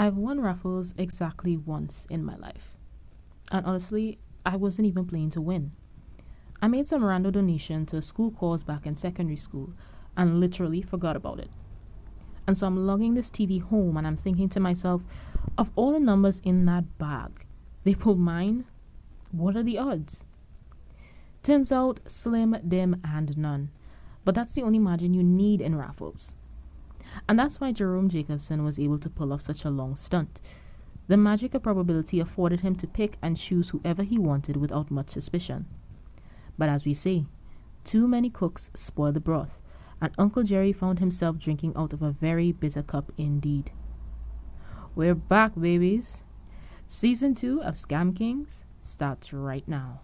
I've 0.00 0.16
won 0.16 0.40
raffles 0.40 0.94
exactly 0.96 1.58
once 1.58 2.06
in 2.08 2.24
my 2.24 2.34
life. 2.36 2.74
And 3.52 3.66
honestly, 3.66 4.18
I 4.46 4.56
wasn't 4.56 4.88
even 4.88 5.04
playing 5.04 5.28
to 5.32 5.42
win. 5.42 5.72
I 6.62 6.68
made 6.68 6.88
some 6.88 7.04
random 7.04 7.32
donation 7.32 7.84
to 7.84 7.98
a 7.98 8.02
school 8.02 8.30
cause 8.30 8.64
back 8.64 8.86
in 8.86 8.94
secondary 8.94 9.36
school 9.36 9.74
and 10.16 10.40
literally 10.40 10.80
forgot 10.80 11.16
about 11.16 11.38
it. 11.38 11.50
And 12.46 12.56
so 12.56 12.66
I'm 12.66 12.86
logging 12.86 13.12
this 13.12 13.30
TV 13.30 13.60
home 13.60 13.98
and 13.98 14.06
I'm 14.06 14.16
thinking 14.16 14.48
to 14.48 14.58
myself, 14.58 15.02
of 15.58 15.70
all 15.76 15.92
the 15.92 16.00
numbers 16.00 16.40
in 16.42 16.64
that 16.64 16.96
bag, 16.96 17.44
they 17.84 17.94
pulled 17.94 18.18
mine? 18.18 18.64
What 19.32 19.54
are 19.54 19.62
the 19.62 19.76
odds? 19.76 20.24
Turns 21.42 21.70
out 21.70 22.00
slim, 22.06 22.56
dim, 22.66 23.02
and 23.04 23.36
none. 23.36 23.70
But 24.24 24.34
that's 24.34 24.54
the 24.54 24.62
only 24.62 24.78
margin 24.78 25.12
you 25.12 25.22
need 25.22 25.60
in 25.60 25.76
raffles. 25.76 26.32
And 27.28 27.38
that's 27.38 27.60
why 27.60 27.72
Jerome 27.72 28.08
Jacobson 28.08 28.64
was 28.64 28.78
able 28.78 28.98
to 28.98 29.10
pull 29.10 29.32
off 29.32 29.42
such 29.42 29.64
a 29.64 29.70
long 29.70 29.96
stunt. 29.96 30.40
The 31.08 31.16
magic 31.16 31.54
of 31.54 31.62
probability 31.62 32.20
afforded 32.20 32.60
him 32.60 32.76
to 32.76 32.86
pick 32.86 33.16
and 33.20 33.36
choose 33.36 33.70
whoever 33.70 34.02
he 34.02 34.18
wanted 34.18 34.56
without 34.56 34.90
much 34.90 35.10
suspicion. 35.10 35.66
But 36.56 36.68
as 36.68 36.84
we 36.84 36.94
say, 36.94 37.26
too 37.82 38.06
many 38.06 38.30
cooks 38.30 38.70
spoil 38.74 39.12
the 39.12 39.20
broth, 39.20 39.60
and 40.00 40.12
Uncle 40.18 40.44
Jerry 40.44 40.72
found 40.72 40.98
himself 40.98 41.38
drinking 41.38 41.72
out 41.76 41.92
of 41.92 42.02
a 42.02 42.12
very 42.12 42.52
bitter 42.52 42.82
cup 42.82 43.12
indeed. 43.18 43.72
We're 44.94 45.14
back, 45.14 45.52
babies. 45.60 46.24
Season 46.86 47.34
2 47.34 47.62
of 47.62 47.74
Scam 47.74 48.16
Kings 48.16 48.64
starts 48.82 49.32
right 49.32 49.66
now. 49.66 50.00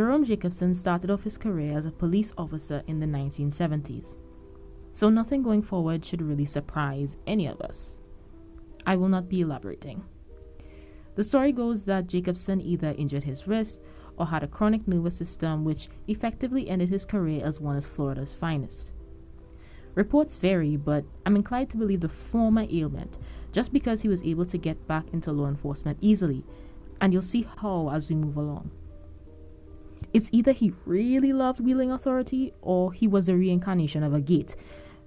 Jerome 0.00 0.24
Jacobson 0.24 0.72
started 0.72 1.10
off 1.10 1.24
his 1.24 1.36
career 1.36 1.76
as 1.76 1.84
a 1.84 1.90
police 1.90 2.32
officer 2.38 2.82
in 2.86 3.00
the 3.00 3.06
1970s. 3.06 4.16
So 4.94 5.10
nothing 5.10 5.42
going 5.42 5.60
forward 5.60 6.06
should 6.06 6.22
really 6.22 6.46
surprise 6.46 7.18
any 7.26 7.46
of 7.46 7.60
us. 7.60 7.98
I 8.86 8.96
will 8.96 9.10
not 9.10 9.28
be 9.28 9.42
elaborating. 9.42 10.02
The 11.16 11.22
story 11.22 11.52
goes 11.52 11.84
that 11.84 12.06
Jacobson 12.06 12.62
either 12.62 12.94
injured 12.96 13.24
his 13.24 13.46
wrist 13.46 13.82
or 14.16 14.28
had 14.28 14.42
a 14.42 14.46
chronic 14.46 14.88
nervous 14.88 15.18
system 15.18 15.66
which 15.66 15.90
effectively 16.08 16.70
ended 16.70 16.88
his 16.88 17.04
career 17.04 17.44
as 17.44 17.60
one 17.60 17.76
of 17.76 17.84
Florida's 17.84 18.32
finest. 18.32 18.92
Reports 19.94 20.34
vary, 20.36 20.78
but 20.78 21.04
I'm 21.26 21.36
inclined 21.36 21.68
to 21.72 21.76
believe 21.76 22.00
the 22.00 22.08
former 22.08 22.64
ailment 22.70 23.18
just 23.52 23.70
because 23.70 24.00
he 24.00 24.08
was 24.08 24.22
able 24.22 24.46
to 24.46 24.56
get 24.56 24.88
back 24.88 25.04
into 25.12 25.30
law 25.30 25.48
enforcement 25.48 25.98
easily, 26.00 26.42
and 27.02 27.12
you'll 27.12 27.20
see 27.20 27.46
how 27.58 27.90
as 27.90 28.08
we 28.08 28.16
move 28.16 28.38
along. 28.38 28.70
It's 30.12 30.30
either 30.32 30.52
he 30.52 30.72
really 30.86 31.32
loved 31.32 31.60
wielding 31.60 31.92
authority 31.92 32.52
or 32.62 32.92
he 32.92 33.06
was 33.06 33.28
a 33.28 33.36
reincarnation 33.36 34.02
of 34.02 34.14
a 34.14 34.20
gate 34.20 34.56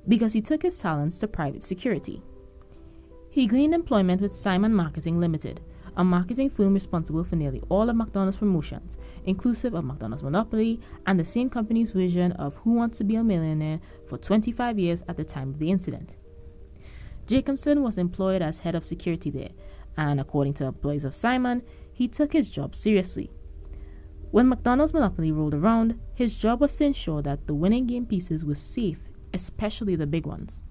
because 0.08 0.34
he 0.34 0.42
took 0.42 0.62
his 0.62 0.80
talents 0.80 1.20
to 1.20 1.28
private 1.28 1.64
security. 1.64 2.22
He 3.30 3.48
gained 3.48 3.74
employment 3.74 4.22
with 4.22 4.36
Simon 4.36 4.74
Marketing 4.74 5.20
Limited, 5.20 5.60
a 5.96 6.04
marketing 6.04 6.50
firm 6.50 6.74
responsible 6.74 7.24
for 7.24 7.36
nearly 7.36 7.62
all 7.70 7.90
of 7.90 7.96
McDonald's 7.96 8.38
promotions, 8.38 8.98
inclusive 9.26 9.74
of 9.74 9.86
McDonald's 9.86 10.24
Monopoly 10.24 10.80
and 11.06 11.20
the 11.20 11.26
same 11.26 11.50
company's 11.50 11.92
version 11.92 12.32
of 12.34 12.58
Who 12.58 12.74
Wants 12.74 12.98
to 13.00 13.04
Be 13.04 13.16
a 13.16 13.24
Millionaire 13.24 13.80
for 14.08 14.18
25 14.18 14.80
years 14.80 15.04
at 15.08 15.18
the 15.18 15.26
time 15.26 15.50
of 15.50 15.60
the 15.60 15.72
incident. 15.72 16.16
Jacobson 17.28 17.82
was 17.84 17.98
employed 17.98 18.42
as 18.42 18.60
head 18.60 18.76
of 18.76 18.84
security 18.84 19.30
there, 19.30 19.52
and 19.98 20.20
according 20.20 20.54
to 20.56 20.66
employees 20.66 21.04
of 21.04 21.16
Simon, 21.16 21.64
he 21.92 22.08
took 22.08 22.34
his 22.34 22.52
job 22.52 22.76
seriously. 22.76 23.32
When 24.34 24.50
McDonald's 24.50 24.96
monopoly 24.96 25.32
rolled 25.32 25.54
around, 25.54 26.00
his 26.16 26.34
job 26.34 26.60
was 26.60 26.76
to 26.78 26.86
ensure 26.86 27.22
that 27.22 27.46
the 27.46 27.54
winning 27.54 27.86
game 27.86 28.08
pieces 28.08 28.44
were 28.44 28.56
safe, 28.56 28.98
especially 29.32 29.96
the 29.96 30.08
big 30.08 30.26
ones. 30.26 30.64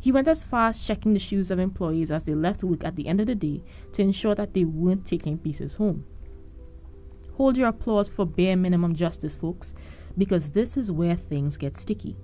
He 0.00 0.10
went 0.10 0.26
as 0.26 0.42
far 0.42 0.70
as 0.70 0.82
checking 0.82 1.12
the 1.12 1.20
shoes 1.20 1.52
of 1.52 1.60
employees 1.60 2.10
as 2.10 2.24
they 2.24 2.34
left 2.34 2.64
work 2.64 2.82
at 2.82 2.96
the 2.96 3.06
end 3.06 3.20
of 3.20 3.28
the 3.28 3.36
day 3.36 3.62
to 3.92 4.02
ensure 4.02 4.34
that 4.34 4.52
they 4.52 4.64
weren't 4.64 5.06
taking 5.06 5.38
pieces 5.38 5.74
home. 5.74 6.06
Hold 7.34 7.56
your 7.56 7.68
applause 7.68 8.08
for 8.08 8.26
bare 8.26 8.56
minimum 8.56 8.96
justice, 8.96 9.36
folks, 9.36 9.72
because 10.18 10.50
this 10.50 10.76
is 10.76 10.90
where 10.90 11.14
things 11.14 11.56
get 11.56 11.76
sticky. 11.76 12.16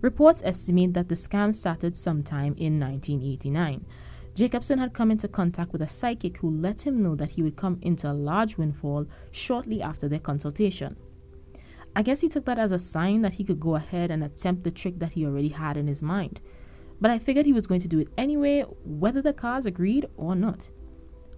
Reports 0.00 0.42
estimate 0.44 0.94
that 0.94 1.08
the 1.08 1.14
scam 1.14 1.54
started 1.54 1.96
sometime 1.96 2.56
in 2.58 2.80
1989 2.80 3.86
Jacobson 4.34 4.80
had 4.80 4.92
come 4.92 5.12
into 5.12 5.28
contact 5.28 5.72
with 5.72 5.82
a 5.82 5.86
psychic 5.86 6.38
who 6.38 6.50
let 6.50 6.84
him 6.84 7.00
know 7.00 7.14
that 7.14 7.30
he 7.30 7.42
would 7.42 7.54
come 7.54 7.78
into 7.82 8.10
a 8.10 8.12
large 8.12 8.58
windfall 8.58 9.06
shortly 9.30 9.80
after 9.80 10.08
their 10.08 10.18
consultation. 10.18 10.96
I 11.94 12.02
guess 12.02 12.20
he 12.20 12.28
took 12.28 12.44
that 12.46 12.58
as 12.58 12.72
a 12.72 12.78
sign 12.78 13.22
that 13.22 13.34
he 13.34 13.44
could 13.44 13.60
go 13.60 13.76
ahead 13.76 14.10
and 14.10 14.24
attempt 14.24 14.64
the 14.64 14.72
trick 14.72 14.98
that 14.98 15.12
he 15.12 15.24
already 15.24 15.50
had 15.50 15.76
in 15.76 15.86
his 15.86 16.02
mind. 16.02 16.40
But 17.00 17.12
I 17.12 17.20
figured 17.20 17.46
he 17.46 17.52
was 17.52 17.68
going 17.68 17.80
to 17.82 17.88
do 17.88 18.00
it 18.00 18.08
anyway, 18.18 18.64
whether 18.84 19.22
the 19.22 19.32
cards 19.32 19.66
agreed 19.66 20.06
or 20.16 20.34
not. 20.34 20.68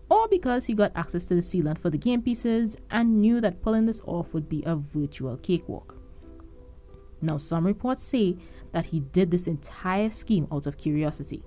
Or 0.08 0.26
because 0.28 0.64
he 0.64 0.72
got 0.72 0.92
access 0.96 1.26
to 1.26 1.34
the 1.34 1.42
sealant 1.42 1.78
for 1.78 1.90
the 1.90 1.98
game 1.98 2.22
pieces 2.22 2.76
and 2.90 3.20
knew 3.20 3.42
that 3.42 3.60
pulling 3.60 3.84
this 3.84 4.00
off 4.06 4.32
would 4.32 4.48
be 4.48 4.62
a 4.64 4.76
virtual 4.76 5.36
cakewalk. 5.36 5.96
Now, 7.20 7.36
some 7.36 7.66
reports 7.66 8.02
say 8.02 8.38
that 8.72 8.86
he 8.86 9.00
did 9.00 9.30
this 9.30 9.46
entire 9.46 10.10
scheme 10.10 10.46
out 10.50 10.66
of 10.66 10.78
curiosity 10.78 11.42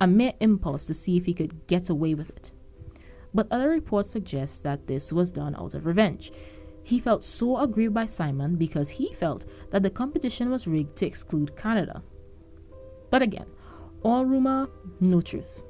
a 0.00 0.06
mere 0.06 0.32
impulse 0.40 0.86
to 0.86 0.94
see 0.94 1.16
if 1.16 1.26
he 1.26 1.34
could 1.34 1.66
get 1.66 1.88
away 1.88 2.14
with 2.14 2.30
it. 2.30 2.52
But 3.34 3.48
other 3.50 3.68
reports 3.68 4.10
suggest 4.10 4.62
that 4.62 4.86
this 4.86 5.12
was 5.12 5.30
done 5.30 5.54
out 5.56 5.74
of 5.74 5.86
revenge. 5.86 6.32
He 6.82 6.98
felt 6.98 7.22
so 7.22 7.58
aggrieved 7.58 7.94
by 7.94 8.06
Simon 8.06 8.56
because 8.56 8.88
he 8.88 9.14
felt 9.14 9.44
that 9.70 9.82
the 9.82 9.90
competition 9.90 10.50
was 10.50 10.66
rigged 10.66 10.96
to 10.96 11.06
exclude 11.06 11.56
Canada. 11.56 12.02
But 13.10 13.22
again, 13.22 13.46
all 14.02 14.24
rumor, 14.24 14.68
no 14.98 15.20
truth. 15.20 15.62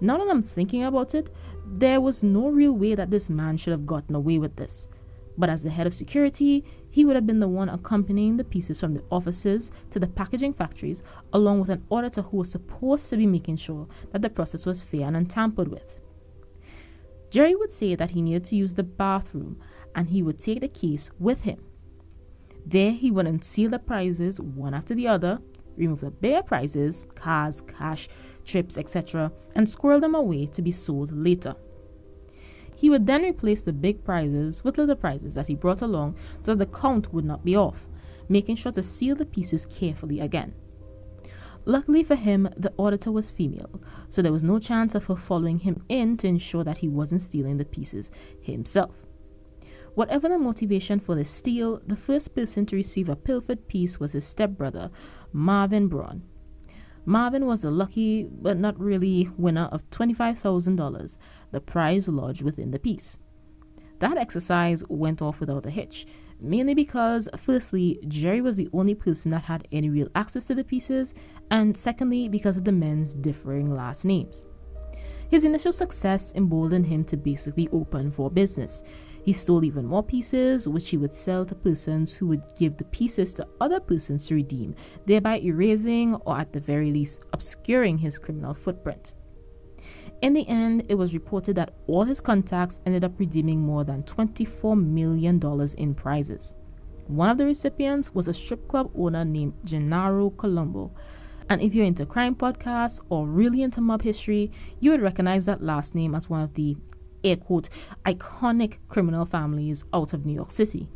Now 0.00 0.16
that 0.18 0.30
I'm 0.30 0.42
thinking 0.42 0.84
about 0.84 1.14
it, 1.14 1.30
there 1.66 2.00
was 2.00 2.22
no 2.22 2.48
real 2.48 2.72
way 2.72 2.94
that 2.94 3.10
this 3.10 3.28
man 3.28 3.56
should 3.56 3.72
have 3.72 3.86
gotten 3.86 4.14
away 4.14 4.38
with 4.38 4.56
this. 4.56 4.88
But 5.40 5.48
as 5.48 5.62
the 5.62 5.70
head 5.70 5.86
of 5.86 5.94
security, 5.94 6.66
he 6.90 7.06
would 7.06 7.16
have 7.16 7.26
been 7.26 7.40
the 7.40 7.48
one 7.48 7.70
accompanying 7.70 8.36
the 8.36 8.44
pieces 8.44 8.78
from 8.78 8.92
the 8.92 9.02
offices 9.10 9.72
to 9.90 9.98
the 9.98 10.06
packaging 10.06 10.52
factories, 10.52 11.02
along 11.32 11.60
with 11.60 11.70
an 11.70 11.82
auditor 11.88 12.20
who 12.20 12.36
was 12.36 12.50
supposed 12.50 13.08
to 13.08 13.16
be 13.16 13.26
making 13.26 13.56
sure 13.56 13.88
that 14.12 14.20
the 14.20 14.28
process 14.28 14.66
was 14.66 14.82
fair 14.82 15.06
and 15.06 15.16
untampered 15.16 15.68
with. 15.68 16.02
Jerry 17.30 17.56
would 17.56 17.72
say 17.72 17.94
that 17.94 18.10
he 18.10 18.20
needed 18.20 18.44
to 18.44 18.56
use 18.56 18.74
the 18.74 18.82
bathroom 18.82 19.58
and 19.94 20.10
he 20.10 20.22
would 20.22 20.38
take 20.38 20.60
the 20.60 20.68
case 20.68 21.10
with 21.18 21.44
him. 21.44 21.64
There, 22.66 22.92
he 22.92 23.10
would 23.10 23.26
unseal 23.26 23.70
the 23.70 23.78
prizes 23.78 24.42
one 24.42 24.74
after 24.74 24.94
the 24.94 25.08
other, 25.08 25.40
remove 25.74 26.02
the 26.02 26.10
bare 26.10 26.42
prizes, 26.42 27.06
cars, 27.14 27.62
cash, 27.62 28.10
trips, 28.44 28.76
etc., 28.76 29.32
and 29.54 29.66
squirrel 29.66 30.00
them 30.00 30.14
away 30.14 30.44
to 30.48 30.60
be 30.60 30.70
sold 30.70 31.10
later. 31.12 31.56
He 32.80 32.88
would 32.88 33.04
then 33.04 33.24
replace 33.24 33.62
the 33.62 33.74
big 33.74 34.02
prizes 34.04 34.64
with 34.64 34.78
little 34.78 34.96
prizes 34.96 35.34
that 35.34 35.48
he 35.48 35.54
brought 35.54 35.82
along 35.82 36.16
so 36.42 36.54
that 36.54 36.64
the 36.64 36.78
count 36.78 37.12
would 37.12 37.26
not 37.26 37.44
be 37.44 37.54
off, 37.54 37.86
making 38.26 38.56
sure 38.56 38.72
to 38.72 38.82
seal 38.82 39.14
the 39.14 39.26
pieces 39.26 39.66
carefully 39.66 40.18
again. 40.18 40.54
Luckily 41.66 42.02
for 42.02 42.14
him, 42.14 42.48
the 42.56 42.72
auditor 42.78 43.12
was 43.12 43.28
female, 43.28 43.82
so 44.08 44.22
there 44.22 44.32
was 44.32 44.42
no 44.42 44.58
chance 44.58 44.94
of 44.94 45.04
her 45.04 45.16
following 45.16 45.58
him 45.58 45.84
in 45.90 46.16
to 46.16 46.28
ensure 46.28 46.64
that 46.64 46.78
he 46.78 46.88
wasn't 46.88 47.20
stealing 47.20 47.58
the 47.58 47.66
pieces 47.66 48.10
himself. 48.40 48.94
Whatever 49.94 50.30
the 50.30 50.38
motivation 50.38 51.00
for 51.00 51.14
the 51.14 51.26
steal, 51.26 51.82
the 51.86 51.96
first 51.96 52.34
person 52.34 52.64
to 52.64 52.76
receive 52.76 53.10
a 53.10 53.14
pilfered 53.14 53.68
piece 53.68 54.00
was 54.00 54.12
his 54.12 54.24
stepbrother, 54.24 54.90
Marvin 55.34 55.86
Braun. 55.86 56.22
Marvin 57.04 57.46
was 57.46 57.62
the 57.62 57.70
lucky 57.70 58.24
but 58.24 58.58
not 58.58 58.78
really 58.78 59.28
winner 59.36 59.68
of 59.72 59.88
$25,000, 59.90 61.18
the 61.50 61.60
prize 61.60 62.08
lodged 62.08 62.42
within 62.42 62.70
the 62.70 62.78
piece. 62.78 63.18
That 64.00 64.16
exercise 64.16 64.84
went 64.88 65.20
off 65.20 65.40
without 65.40 65.66
a 65.66 65.70
hitch, 65.70 66.06
mainly 66.40 66.74
because, 66.74 67.28
firstly, 67.36 67.98
Jerry 68.08 68.40
was 68.40 68.56
the 68.56 68.68
only 68.72 68.94
person 68.94 69.30
that 69.32 69.42
had 69.42 69.68
any 69.72 69.90
real 69.90 70.08
access 70.14 70.46
to 70.46 70.54
the 70.54 70.64
pieces, 70.64 71.14
and 71.50 71.76
secondly, 71.76 72.28
because 72.28 72.56
of 72.56 72.64
the 72.64 72.72
men's 72.72 73.14
differing 73.14 73.74
last 73.74 74.04
names. 74.04 74.46
His 75.28 75.44
initial 75.44 75.72
success 75.72 76.32
emboldened 76.34 76.86
him 76.86 77.04
to 77.04 77.16
basically 77.16 77.68
open 77.72 78.10
for 78.10 78.30
business. 78.30 78.82
He 79.22 79.32
stole 79.32 79.64
even 79.64 79.86
more 79.86 80.02
pieces, 80.02 80.66
which 80.66 80.90
he 80.90 80.96
would 80.96 81.12
sell 81.12 81.44
to 81.44 81.54
persons 81.54 82.16
who 82.16 82.26
would 82.28 82.42
give 82.58 82.76
the 82.76 82.84
pieces 82.84 83.34
to 83.34 83.46
other 83.60 83.80
persons 83.80 84.26
to 84.26 84.34
redeem, 84.34 84.74
thereby 85.06 85.40
erasing 85.40 86.14
or 86.26 86.38
at 86.38 86.52
the 86.52 86.60
very 86.60 86.90
least 86.90 87.20
obscuring 87.32 87.98
his 87.98 88.18
criminal 88.18 88.54
footprint. 88.54 89.14
In 90.22 90.34
the 90.34 90.46
end, 90.48 90.84
it 90.88 90.94
was 90.96 91.14
reported 91.14 91.56
that 91.56 91.74
all 91.86 92.04
his 92.04 92.20
contacts 92.20 92.80
ended 92.84 93.04
up 93.04 93.18
redeeming 93.18 93.60
more 93.60 93.84
than 93.84 94.02
$24 94.02 94.82
million 94.82 95.40
in 95.78 95.94
prizes. 95.94 96.54
One 97.06 97.30
of 97.30 97.38
the 97.38 97.46
recipients 97.46 98.14
was 98.14 98.28
a 98.28 98.34
strip 98.34 98.68
club 98.68 98.90
owner 98.94 99.24
named 99.24 99.54
Gennaro 99.64 100.30
Colombo. 100.30 100.92
And 101.48 101.60
if 101.60 101.74
you're 101.74 101.86
into 101.86 102.06
crime 102.06 102.36
podcasts 102.36 103.00
or 103.08 103.26
really 103.26 103.62
into 103.62 103.80
mob 103.80 104.02
history, 104.02 104.52
you 104.78 104.92
would 104.92 105.02
recognize 105.02 105.46
that 105.46 105.62
last 105.62 105.94
name 105.94 106.14
as 106.14 106.30
one 106.30 106.42
of 106.42 106.54
the 106.54 106.76
air 107.24 107.36
quote 107.36 107.68
iconic 108.04 108.78
criminal 108.88 109.24
families 109.24 109.84
out 109.92 110.12
of 110.12 110.24
New 110.26 110.34
York 110.34 110.50
City. 110.50 110.88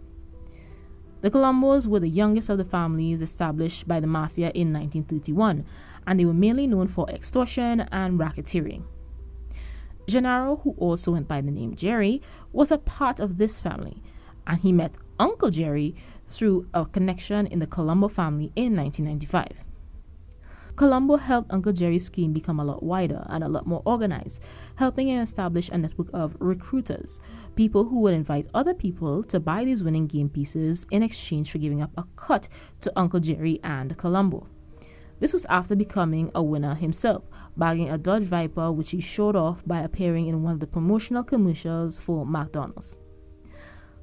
The 1.22 1.30
Colombos 1.30 1.86
were 1.86 2.00
the 2.00 2.08
youngest 2.08 2.50
of 2.50 2.58
the 2.58 2.64
families 2.64 3.22
established 3.22 3.88
by 3.88 3.98
the 3.98 4.06
mafia 4.06 4.50
in 4.54 4.72
1931, 4.72 5.64
and 6.06 6.20
they 6.20 6.26
were 6.26 6.34
mainly 6.34 6.66
known 6.66 6.88
for 6.88 7.08
extortion 7.08 7.80
and 7.90 8.20
racketeering. 8.20 8.84
Gennaro, 10.06 10.56
who 10.56 10.74
also 10.76 11.12
went 11.12 11.26
by 11.26 11.40
the 11.40 11.50
name 11.50 11.76
Jerry, 11.76 12.20
was 12.52 12.70
a 12.70 12.76
part 12.76 13.20
of 13.20 13.38
this 13.38 13.60
family, 13.60 14.02
and 14.46 14.60
he 14.60 14.70
met 14.70 14.98
Uncle 15.18 15.50
Jerry 15.50 15.94
through 16.28 16.68
a 16.74 16.84
connection 16.84 17.46
in 17.46 17.58
the 17.58 17.66
Colombo 17.66 18.08
family 18.08 18.52
in 18.54 18.76
1995. 18.76 19.64
Colombo 20.76 21.16
helped 21.16 21.52
Uncle 21.52 21.72
Jerry's 21.72 22.06
scheme 22.06 22.32
become 22.32 22.58
a 22.58 22.64
lot 22.64 22.82
wider 22.82 23.24
and 23.28 23.44
a 23.44 23.48
lot 23.48 23.64
more 23.64 23.82
organized, 23.84 24.40
helping 24.74 25.08
him 25.08 25.20
establish 25.20 25.68
a 25.68 25.78
network 25.78 26.08
of 26.12 26.36
recruiters, 26.40 27.20
people 27.54 27.84
who 27.84 28.00
would 28.00 28.14
invite 28.14 28.48
other 28.52 28.74
people 28.74 29.22
to 29.22 29.38
buy 29.38 29.64
these 29.64 29.84
winning 29.84 30.08
game 30.08 30.28
pieces 30.28 30.84
in 30.90 31.02
exchange 31.02 31.52
for 31.52 31.58
giving 31.58 31.80
up 31.80 31.92
a 31.96 32.04
cut 32.16 32.48
to 32.80 32.92
Uncle 32.96 33.20
Jerry 33.20 33.60
and 33.62 33.96
Colombo. 33.96 34.48
This 35.20 35.32
was 35.32 35.44
after 35.46 35.76
becoming 35.76 36.32
a 36.34 36.42
winner 36.42 36.74
himself, 36.74 37.22
bagging 37.56 37.88
a 37.88 37.96
Dodge 37.96 38.24
Viper 38.24 38.72
which 38.72 38.90
he 38.90 39.00
showed 39.00 39.36
off 39.36 39.64
by 39.64 39.80
appearing 39.80 40.26
in 40.26 40.42
one 40.42 40.54
of 40.54 40.60
the 40.60 40.66
promotional 40.66 41.22
commercials 41.22 42.00
for 42.00 42.26
McDonald's. 42.26 42.98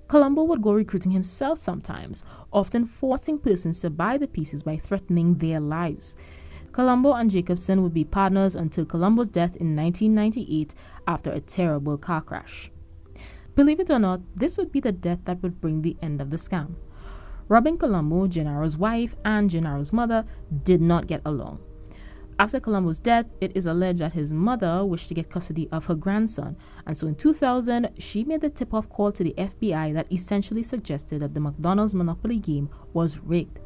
Colombo 0.08 0.44
would 0.44 0.62
go 0.62 0.74
recruiting 0.74 1.12
himself 1.12 1.58
sometimes, 1.58 2.24
often 2.52 2.86
forcing 2.86 3.40
persons 3.40 3.82
to 3.82 3.90
buy 3.90 4.18
the 4.18 4.28
pieces 4.28 4.64
by 4.64 4.78
threatening 4.78 5.36
their 5.36 5.60
lives. 5.60 6.16
Colombo 6.72 7.14
and 7.14 7.30
Jacobson 7.30 7.84
would 7.84 7.94
be 7.94 8.04
partners 8.04 8.56
until 8.56 8.86
Colombo's 8.86 9.28
death 9.28 9.56
in 9.58 9.76
1998 9.76 10.74
after 11.08 11.32
a 11.32 11.42
terrible 11.42 11.98
car 11.98 12.22
crash. 12.22 12.72
Believe 13.56 13.82
it 13.82 13.90
or 13.90 14.00
not, 14.00 14.22
this 14.36 14.58
would 14.58 14.72
be 14.72 14.80
the 14.80 14.94
death 14.94 15.20
that 15.26 15.44
would 15.44 15.60
bring 15.60 15.82
the 15.82 15.98
end 16.02 16.22
of 16.22 16.30
the 16.30 16.38
scam. 16.38 16.76
Robin 17.50 17.78
Colombo, 17.78 18.28
Gennaro's 18.28 18.78
wife, 18.78 19.16
and 19.26 19.50
Gennaro's 19.50 19.92
mother 19.92 20.26
did 20.64 20.82
not 20.82 21.08
get 21.08 21.22
along. 21.26 21.60
After 22.40 22.62
Colombo's 22.62 22.98
death, 22.98 23.26
it 23.42 23.52
is 23.54 23.66
alleged 23.66 24.00
that 24.00 24.14
his 24.14 24.32
mother 24.32 24.86
wished 24.86 25.10
to 25.10 25.14
get 25.14 25.30
custody 25.30 25.68
of 25.72 25.86
her 25.86 25.94
grandson, 25.94 26.56
and 26.88 26.98
so 26.98 27.06
in 27.08 27.16
2000, 27.16 27.90
she 28.00 28.24
made 28.24 28.42
the 28.42 28.50
tip 28.50 28.74
off 28.74 28.90
call 28.90 29.12
to 29.12 29.24
the 29.24 29.36
FBI 29.38 29.94
that 29.94 30.12
essentially 30.12 30.64
suggested 30.64 31.22
that 31.22 31.34
the 31.34 31.42
McDonald's 31.42 31.94
Monopoly 31.94 32.38
game 32.38 32.70
was 32.94 33.20
rigged. 33.20 33.60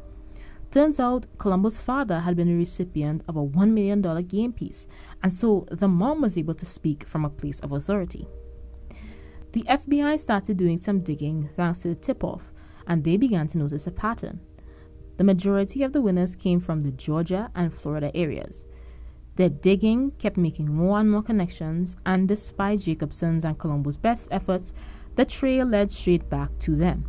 Turns 0.76 1.00
out, 1.00 1.24
Colombo's 1.38 1.78
father 1.78 2.20
had 2.20 2.36
been 2.36 2.50
a 2.50 2.54
recipient 2.54 3.22
of 3.26 3.34
a 3.34 3.42
$1 3.42 3.70
million 3.70 4.02
game 4.26 4.52
piece, 4.52 4.86
and 5.22 5.32
so 5.32 5.66
the 5.70 5.88
mom 5.88 6.20
was 6.20 6.36
able 6.36 6.52
to 6.52 6.66
speak 6.66 7.04
from 7.04 7.24
a 7.24 7.30
place 7.30 7.60
of 7.60 7.72
authority. 7.72 8.28
The 9.52 9.62
FBI 9.62 10.20
started 10.20 10.58
doing 10.58 10.76
some 10.76 11.00
digging 11.00 11.48
thanks 11.56 11.80
to 11.80 11.88
the 11.88 11.94
tip 11.94 12.22
off, 12.22 12.42
and 12.86 13.02
they 13.02 13.16
began 13.16 13.48
to 13.48 13.56
notice 13.56 13.86
a 13.86 13.90
pattern. 13.90 14.38
The 15.16 15.24
majority 15.24 15.82
of 15.82 15.94
the 15.94 16.02
winners 16.02 16.36
came 16.36 16.60
from 16.60 16.82
the 16.82 16.90
Georgia 16.90 17.50
and 17.54 17.72
Florida 17.72 18.14
areas. 18.14 18.68
Their 19.36 19.48
digging 19.48 20.10
kept 20.18 20.36
making 20.36 20.70
more 20.70 21.00
and 21.00 21.10
more 21.10 21.22
connections, 21.22 21.96
and 22.04 22.28
despite 22.28 22.80
Jacobson's 22.80 23.46
and 23.46 23.56
Colombo's 23.56 23.96
best 23.96 24.28
efforts, 24.30 24.74
the 25.14 25.24
trail 25.24 25.64
led 25.64 25.90
straight 25.90 26.28
back 26.28 26.50
to 26.58 26.76
them. 26.76 27.08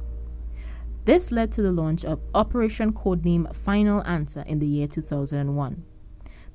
This 1.08 1.32
led 1.32 1.54
to 1.54 1.62
the 1.62 1.72
launch 1.72 2.04
of 2.04 2.20
Operation 2.36 2.92
Codename 2.92 3.56
Final 3.56 4.04
Answer 4.06 4.44
in 4.46 4.60
the 4.60 4.68
year 4.68 4.90
2001. 4.90 5.86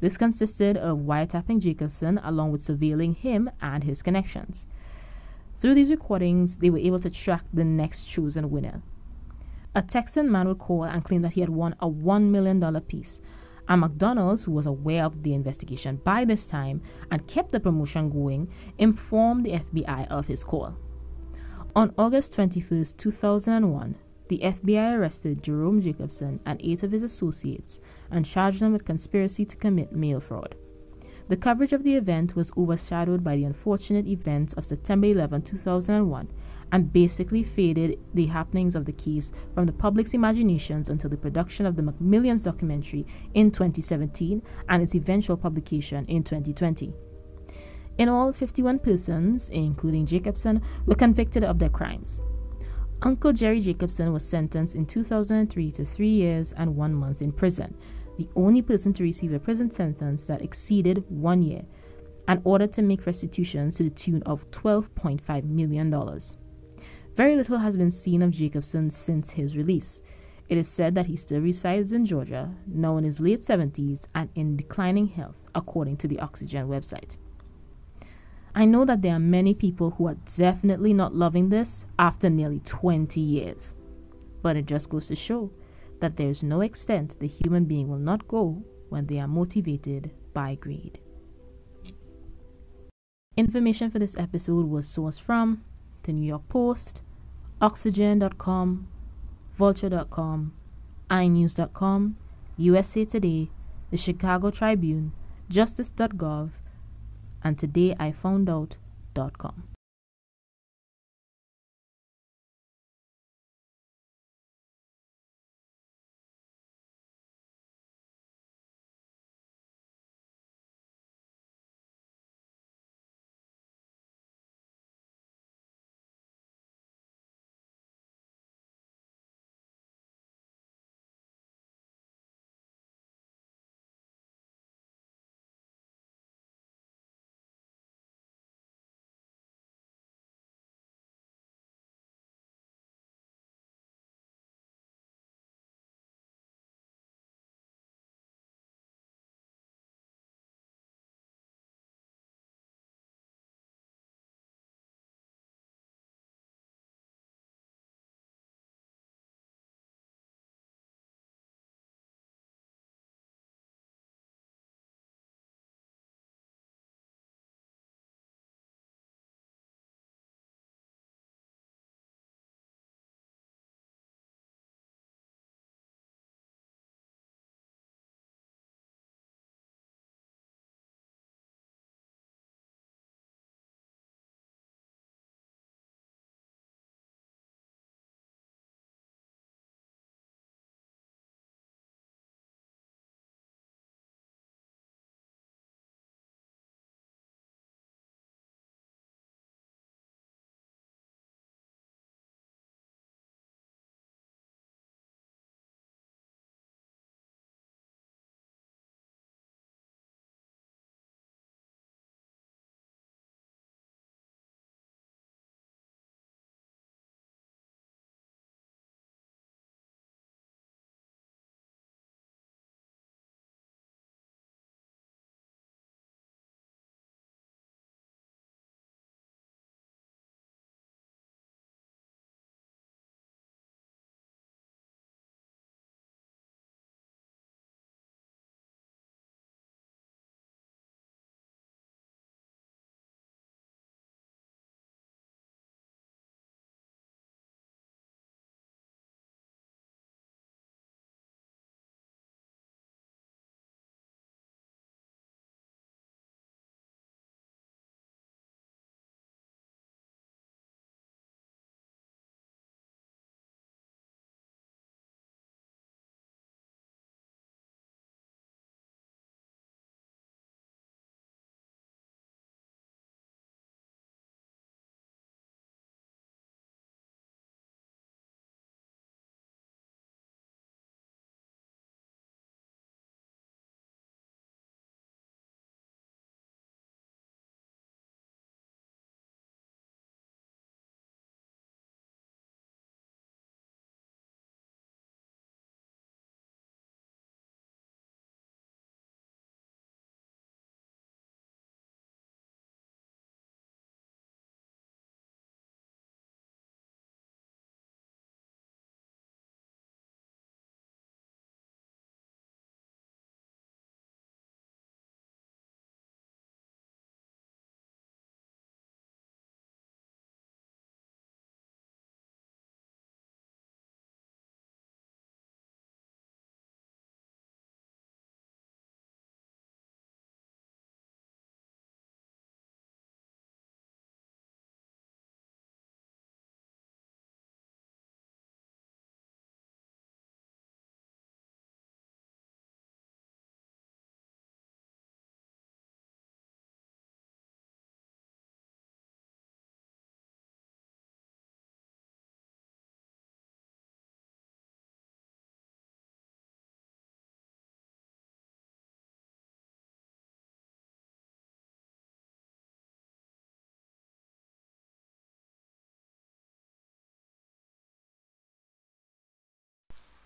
This 0.00 0.18
consisted 0.18 0.76
of 0.76 0.98
wiretapping 0.98 1.60
Jacobson 1.60 2.20
along 2.22 2.52
with 2.52 2.60
surveilling 2.62 3.16
him 3.16 3.50
and 3.62 3.82
his 3.82 4.02
connections. 4.02 4.66
Through 5.56 5.76
these 5.76 5.88
recordings, 5.88 6.58
they 6.58 6.68
were 6.68 6.76
able 6.76 7.00
to 7.00 7.08
track 7.08 7.44
the 7.50 7.64
next 7.64 8.04
chosen 8.04 8.50
winner. 8.50 8.82
A 9.74 9.80
Texan 9.80 10.30
man 10.30 10.48
would 10.48 10.58
call 10.58 10.84
and 10.84 11.02
claim 11.02 11.22
that 11.22 11.32
he 11.32 11.40
had 11.40 11.48
won 11.48 11.74
a 11.80 11.88
$1 11.88 12.24
million 12.28 12.78
piece. 12.82 13.22
And 13.68 13.80
McDonald's, 13.80 14.44
who 14.44 14.52
was 14.52 14.66
aware 14.66 15.06
of 15.06 15.22
the 15.22 15.32
investigation 15.32 15.96
by 16.04 16.26
this 16.26 16.46
time 16.46 16.82
and 17.10 17.26
kept 17.26 17.52
the 17.52 17.60
promotion 17.60 18.10
going, 18.10 18.52
informed 18.76 19.46
the 19.46 19.52
FBI 19.52 20.08
of 20.08 20.26
his 20.26 20.44
call. 20.44 20.76
On 21.74 21.94
August 21.96 22.34
21, 22.34 22.84
2001, 22.98 23.94
the 24.28 24.38
FBI 24.38 24.96
arrested 24.96 25.42
Jerome 25.42 25.80
Jacobson 25.80 26.40
and 26.46 26.60
eight 26.62 26.82
of 26.82 26.92
his 26.92 27.02
associates 27.02 27.80
and 28.10 28.24
charged 28.24 28.60
them 28.60 28.72
with 28.72 28.84
conspiracy 28.84 29.44
to 29.44 29.56
commit 29.56 29.92
mail 29.92 30.20
fraud. 30.20 30.54
The 31.28 31.36
coverage 31.36 31.72
of 31.72 31.82
the 31.82 31.94
event 31.94 32.36
was 32.36 32.52
overshadowed 32.56 33.22
by 33.22 33.36
the 33.36 33.44
unfortunate 33.44 34.06
events 34.06 34.52
of 34.54 34.64
September 34.64 35.06
11, 35.06 35.42
2001, 35.42 36.28
and 36.72 36.92
basically 36.92 37.44
faded 37.44 37.98
the 38.14 38.26
happenings 38.26 38.74
of 38.74 38.86
the 38.86 38.92
case 38.92 39.30
from 39.54 39.66
the 39.66 39.72
public's 39.72 40.14
imaginations 40.14 40.88
until 40.88 41.10
the 41.10 41.16
production 41.16 41.66
of 41.66 41.76
the 41.76 41.82
McMillions 41.82 42.44
documentary 42.44 43.06
in 43.34 43.50
2017 43.50 44.42
and 44.68 44.82
its 44.82 44.94
eventual 44.94 45.36
publication 45.36 46.04
in 46.06 46.24
2020. 46.24 46.92
In 47.98 48.08
all, 48.08 48.32
51 48.32 48.78
persons, 48.78 49.50
including 49.50 50.06
Jacobson, 50.06 50.62
were 50.86 50.94
convicted 50.94 51.44
of 51.44 51.58
their 51.58 51.68
crimes. 51.68 52.22
Uncle 53.04 53.32
Jerry 53.32 53.60
Jacobson 53.60 54.12
was 54.12 54.24
sentenced 54.24 54.76
in 54.76 54.86
2003 54.86 55.72
to 55.72 55.84
three 55.84 56.08
years 56.08 56.52
and 56.52 56.76
one 56.76 56.94
month 56.94 57.20
in 57.20 57.32
prison, 57.32 57.74
the 58.16 58.28
only 58.36 58.62
person 58.62 58.92
to 58.92 59.02
receive 59.02 59.32
a 59.32 59.40
prison 59.40 59.72
sentence 59.72 60.26
that 60.26 60.40
exceeded 60.40 61.04
one 61.08 61.42
year, 61.42 61.62
and 62.28 62.40
ordered 62.44 62.70
to 62.70 62.80
make 62.80 63.04
restitution 63.04 63.72
to 63.72 63.82
the 63.82 63.90
tune 63.90 64.22
of 64.22 64.48
$12.5 64.52 65.44
million. 65.44 65.90
Very 67.16 67.34
little 67.34 67.58
has 67.58 67.76
been 67.76 67.90
seen 67.90 68.22
of 68.22 68.30
Jacobson 68.30 68.88
since 68.88 69.30
his 69.30 69.56
release. 69.56 70.00
It 70.48 70.56
is 70.56 70.68
said 70.68 70.94
that 70.94 71.06
he 71.06 71.16
still 71.16 71.40
resides 71.40 71.92
in 71.92 72.04
Georgia, 72.04 72.54
now 72.68 72.98
in 72.98 73.04
his 73.04 73.18
late 73.18 73.40
70s 73.40 74.06
and 74.14 74.28
in 74.36 74.56
declining 74.56 75.08
health, 75.08 75.44
according 75.56 75.96
to 75.96 76.06
the 76.06 76.20
Oxygen 76.20 76.68
website. 76.68 77.16
I 78.54 78.66
know 78.66 78.84
that 78.84 79.00
there 79.00 79.14
are 79.14 79.18
many 79.18 79.54
people 79.54 79.92
who 79.92 80.08
are 80.08 80.16
definitely 80.36 80.92
not 80.92 81.14
loving 81.14 81.48
this 81.48 81.86
after 81.98 82.28
nearly 82.28 82.60
20 82.60 83.18
years. 83.20 83.74
But 84.42 84.56
it 84.56 84.66
just 84.66 84.90
goes 84.90 85.08
to 85.08 85.16
show 85.16 85.50
that 86.00 86.16
there 86.16 86.28
is 86.28 86.42
no 86.42 86.60
extent 86.60 87.18
the 87.18 87.26
human 87.26 87.64
being 87.64 87.88
will 87.88 87.98
not 87.98 88.28
go 88.28 88.62
when 88.90 89.06
they 89.06 89.18
are 89.18 89.28
motivated 89.28 90.10
by 90.34 90.54
greed. 90.56 91.00
Information 93.36 93.90
for 93.90 93.98
this 93.98 94.16
episode 94.18 94.66
was 94.68 94.86
sourced 94.86 95.20
from 95.20 95.64
the 96.02 96.12
New 96.12 96.26
York 96.26 96.46
Post, 96.50 97.00
Oxygen.com, 97.62 98.88
Vulture.com, 99.54 100.52
iNews.com, 101.10 102.16
USA 102.58 103.04
Today, 103.04 103.50
the 103.90 103.96
Chicago 103.96 104.50
Tribune, 104.50 105.12
Justice.gov, 105.48 106.50
and 107.44 107.58
today 107.58 107.94
I 107.98 108.12
found 108.12 108.48
todayIfoundout.com. 108.48 109.71